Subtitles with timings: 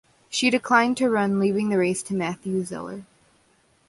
[0.31, 3.03] She declined to run, leaving the race to Matthew Zeller.